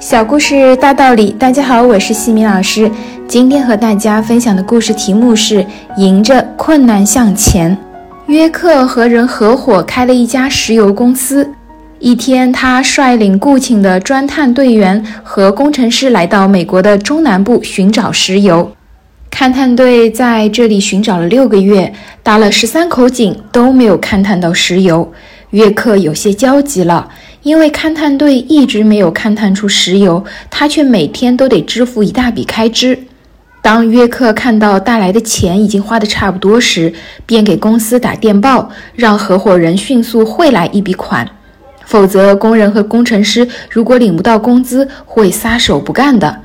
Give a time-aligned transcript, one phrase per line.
[0.00, 2.90] 小故事大道理，大家好，我是西米老师。
[3.28, 5.64] 今天和大家分享的故事题目是
[5.98, 7.76] “迎着困难向前”。
[8.24, 11.46] 约克和人合伙开了一家石油公司。
[11.98, 18.72] 一天，他率领雇请的钻探队员和工程师来到美国的中南部寻找石油。
[19.30, 25.12] 勘探队在这里寻找了六个月，打了十三口井，都没有勘探到石油。
[25.50, 27.06] 约克有些焦急了。
[27.42, 32.98] 因为勘探队一直没有勘探出石油，他却每天都得支付一大笔开支。
[33.62, 36.92] 当约克看到带来的钱已经花得差不多时，
[37.26, 41.28] 便给公司打电报，让合伙人迅速汇来一笔款，
[41.84, 46.40] 否则工人和工程师如果领不到工资，会撒手不干的。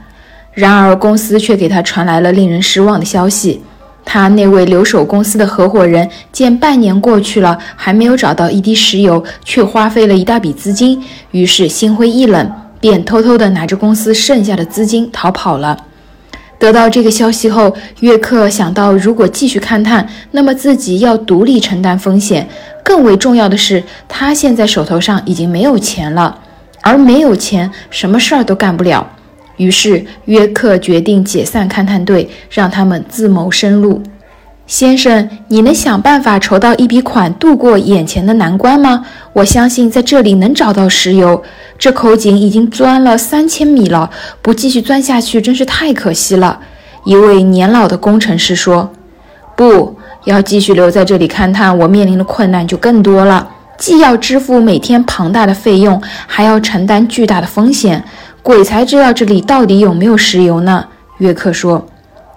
[0.53, 3.61] 然而，公司却给他传来了令人失望的消息。
[4.05, 15.75] 他那位留守公司的合伙人见半年过去了，还没有找到一滴石油，却花费了一大笔资金，于是心灰意冷，便偷偷地拿着公司剩下的资金逃跑了。
[16.57, 22.47] 得到这个消息后，约克想到，如果继续勘探，那么自己要独立承担风险。
[22.83, 26.39] 更为重要的是，他现在手头上已经没有钱了，
[26.81, 29.05] 而没有钱，什么事儿都干不了。
[29.57, 34.01] 于是，约克决定解散勘探队，让他们自谋生路。
[34.67, 39.05] 先生，你能想办法筹到一笔款，度过眼前的难关吗？
[39.31, 41.43] 我相信在这里能找到石油。
[41.77, 44.09] 这口井已经钻了三千米了，
[44.41, 46.59] 不继续钻下去真是太可惜了。
[47.03, 48.91] 一位年老的工程师说
[49.55, 58.03] ：“不要继续留在这里勘探，我面临的困难就更多了，既要支付每天庞大的费用，还要承担巨大的风险。”
[58.41, 60.85] 鬼才知道这里到底有没有石油呢？
[61.17, 61.83] 约克说。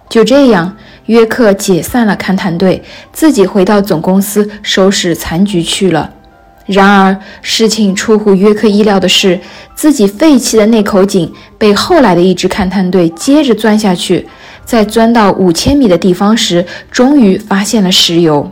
[0.09, 6.11] 就这样，约克解散了勘探队，自己回到总公司收拾残局去了。
[6.65, 9.39] 然而，事情出乎约克意料的是，
[9.75, 14.27] 自己废弃的那口井被后来的一支勘探队接着钻下去，
[14.65, 18.51] 在钻到五千米的地方时，终于发现了石油。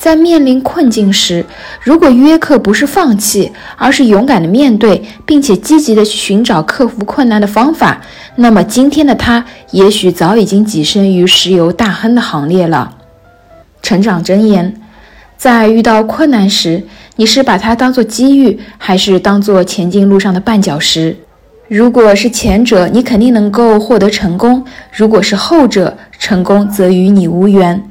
[0.00, 1.44] 在面临困境时，
[1.82, 8.00] 如果约克不是放弃，而是勇敢的面对，并且积极的去寻找克服困难的方法，
[8.36, 12.96] 那么今天的他也许早已经跻身于石油大亨的行列了。
[13.82, 14.74] 成长箴言：
[15.36, 16.82] 在遇到困难时，
[17.16, 21.14] 你是把它当做机遇，还是当做前进路上的绊脚石？
[21.68, 27.89] 如果是前者，你肯定能够获得成功；如果是后者，成功则与你无缘。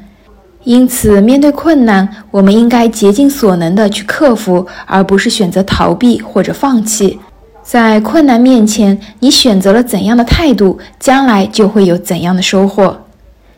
[0.69, 7.19] 因此，面对困难，我们应该竭尽所能地去克服，而不是选择逃避或者放弃。
[7.63, 12.95] 在困难面前，你选择了怎样的态度，将来就会有怎样的收获。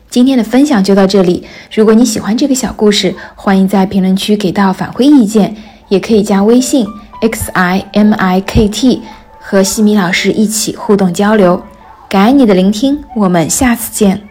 [0.10, 1.44] 今天的分享就到这里。
[1.76, 5.54] 如果你喜欢这个小故事，欢迎在评论区给到反馈意见，
[5.90, 6.88] 也可以加微信
[7.20, 9.02] x i m i k t
[9.38, 11.62] 和西米老师一起互动交流。
[12.08, 14.31] 感恩你的聆听，我们下次见。